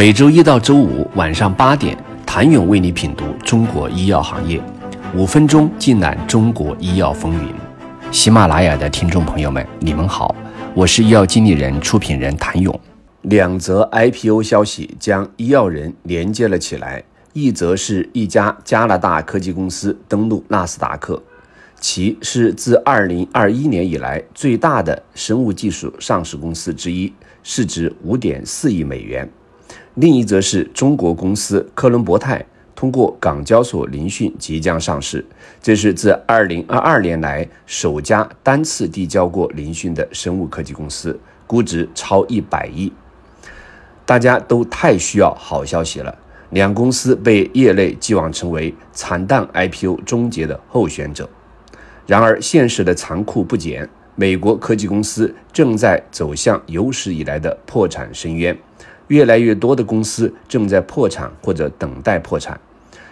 [0.00, 4.58] 每周一到周五晚上八点，谭勇为你品读中国医药行业，
[5.14, 7.52] 五分钟尽览中国医药风云。
[8.10, 10.34] 喜马拉雅的听众朋友们，你们好，
[10.74, 12.80] 我是医药经理人、出品人谭勇。
[13.24, 17.04] 两则 IPO 消息将医药人连接了起来，
[17.34, 21.22] 一则是一家加拿大科技公司登陆纳斯达克，
[21.78, 27.12] 其是自2021年以来最大的生物技术上市公司之一，
[27.42, 29.30] 市值5.4亿美元。
[29.94, 32.44] 另一则是中国公司科伦博泰
[32.74, 35.24] 通过港交所聆讯即将上市，
[35.60, 42.90] 这是自2022年来首家单次递交过聆讯的生物科技公司，估值超一百亿。
[44.06, 46.16] 大家都太需要好消息了，
[46.50, 51.28] 两公司被业内寄望成为惨淡 IPO 终结的候选者。
[52.06, 58.56] 然而，现实的残酷不减，美国科技公司正在走向有史以来的破产深渊。
[59.10, 62.58] 越来越多的公司正在破产或者等待破产。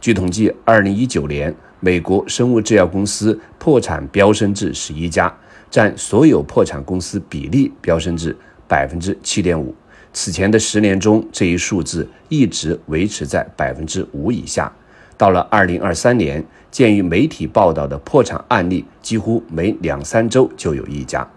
[0.00, 5.32] 据统计，二零一九年美国生物制药公司破产飙升至十一家，
[5.70, 8.34] 占所有破产公司比例飙升至
[8.66, 9.74] 百分之七点五。
[10.14, 14.72] 此前的十年中，这一数字一直维持在百分之五以下。
[15.18, 21.30] 到了二零二三年，鉴于媒体报道的破产案例，几乎每两三周就有一家。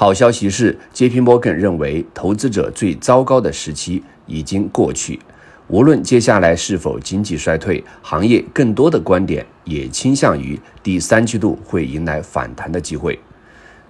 [0.00, 1.20] 好消息是，J.P.
[1.20, 5.18] Morgan 认为投资者最糟糕的时期已经过去。
[5.66, 13.18] 无论接下来是否经济衰退，行业更多的观点也倾向于第三季度会迎来反弹的机会。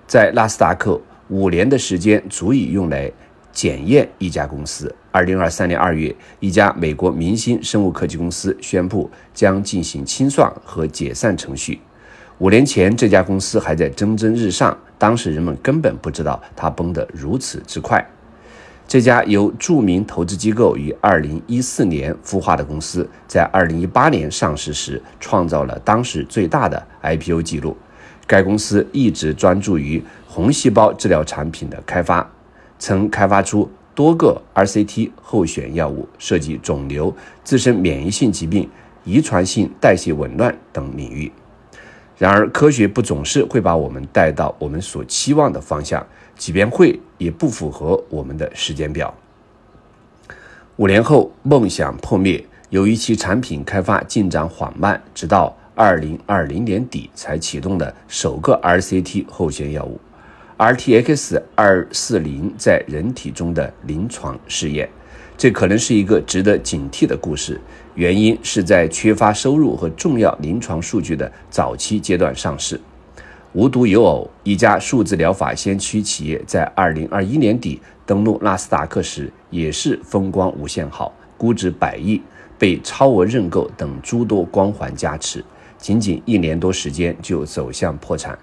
[0.06, 0.98] 在纳斯达克，
[1.28, 3.12] 五年的时间足以用来
[3.52, 4.90] 检验一家公司。
[5.12, 11.78] 二零二三年二月，一家美国明星生物科技公司宣布将进行清算和解散程序。
[12.38, 18.04] 五年前，这家公司还在蒸蒸日上，当时人们根本不知道它崩得如此之快。
[18.86, 27.76] 这家由著名投资机构于2014年孵化的公司，在2018年上市时创造了当时最大的 IPO 记录。
[28.26, 32.30] 该公司一直专注于红细胞治疗产品的开发，
[32.78, 38.68] 曾开发出多个 RCT 候选药物，涉及肿瘤、自身免疫性疾病、
[39.04, 41.30] 遗传性代谢紊乱等领域。
[42.18, 46.04] 然而，科学不总是会把我们带到我们所期望的方向，
[46.36, 49.14] 即便会，也不符合我们的时间表。
[50.74, 60.00] 五年后，梦想破灭，由于其产品开发进展缓慢，直到二零二零年底才启动的首个 RCT 候选药物
[60.56, 64.90] RTX 二四零在人体中的临床试验。
[65.38, 67.60] 这可能是一个值得警惕的故事，
[67.94, 72.80] 原因是在缺乏收入和重要临床数据的早期阶段上市。
[73.52, 82.20] 无独有偶，一家数字疗法先驱企业在2021年底登陆纳斯达克时，也是风光无限好，估值百亿，
[82.58, 85.44] 被超额认购等诸多光环加持，
[85.78, 88.36] 仅仅一年多时间就走向破产。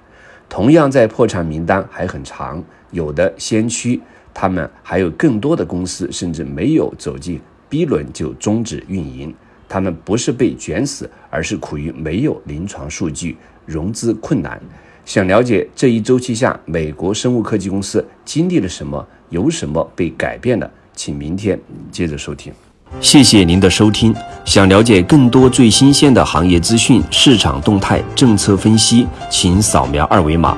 [0.47, 4.01] 同样，在破产名单还很长，有的先驱。
[4.35, 9.33] 他们还有更多的公司，甚至没有走进 B 轮就终止运营。
[9.67, 14.61] 他们不是被卷死，而是苦于没有临床数据、融资困难。
[15.05, 21.59] 想了解这一周期下美国生物科技公司经历了什么，有什么被改变的，请明天
[21.91, 22.51] 接着收听。
[23.01, 24.13] 谢谢您的收听。
[24.45, 30.57] 想了解更多最新鲜的行业资讯、市场动态、政策分析，请扫描二维码。